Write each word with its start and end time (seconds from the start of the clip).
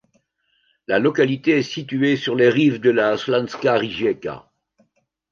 La 0.87 0.97
localité 0.97 1.59
est 1.59 1.61
située 1.61 2.17
sur 2.17 2.33
les 2.33 2.49
rives 2.49 2.79
de 2.81 2.89
la 2.89 3.15
Slanska 3.17 3.77
rijeka. 3.77 4.49